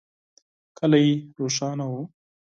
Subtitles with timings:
[0.77, 1.07] کلی
[1.37, 1.95] روښانه و.